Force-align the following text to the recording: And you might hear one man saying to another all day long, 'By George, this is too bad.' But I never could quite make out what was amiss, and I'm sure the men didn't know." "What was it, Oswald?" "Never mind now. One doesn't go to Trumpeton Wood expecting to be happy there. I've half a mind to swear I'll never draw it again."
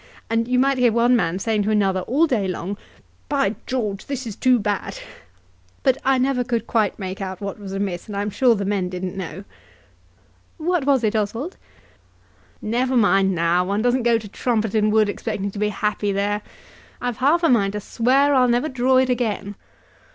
And 0.31 0.47
you 0.47 0.57
might 0.57 0.79
hear 0.79 0.91
one 0.91 1.15
man 1.15 1.37
saying 1.37 1.61
to 1.61 1.69
another 1.69 1.99
all 1.99 2.25
day 2.25 2.47
long, 2.47 2.75
'By 3.29 3.53
George, 3.67 4.07
this 4.07 4.25
is 4.25 4.35
too 4.35 4.57
bad.' 4.57 4.97
But 5.83 5.99
I 6.03 6.17
never 6.17 6.43
could 6.43 6.65
quite 6.65 6.97
make 6.97 7.21
out 7.21 7.39
what 7.39 7.59
was 7.59 7.71
amiss, 7.71 8.07
and 8.07 8.17
I'm 8.17 8.31
sure 8.31 8.55
the 8.55 8.65
men 8.65 8.89
didn't 8.89 9.15
know." 9.15 9.43
"What 10.57 10.85
was 10.87 11.03
it, 11.03 11.15
Oswald?" 11.15 11.55
"Never 12.63 12.97
mind 12.97 13.35
now. 13.35 13.63
One 13.63 13.83
doesn't 13.83 14.01
go 14.01 14.17
to 14.17 14.27
Trumpeton 14.27 14.89
Wood 14.89 15.07
expecting 15.07 15.51
to 15.51 15.59
be 15.59 15.69
happy 15.69 16.11
there. 16.11 16.41
I've 16.99 17.17
half 17.17 17.43
a 17.43 17.49
mind 17.49 17.73
to 17.73 17.79
swear 17.79 18.33
I'll 18.33 18.47
never 18.49 18.69
draw 18.69 18.97
it 18.97 19.11
again." 19.11 19.53